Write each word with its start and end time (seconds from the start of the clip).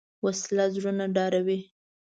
وسله 0.25 0.65
زړونه 0.73 1.05
ډاروي 1.15 1.59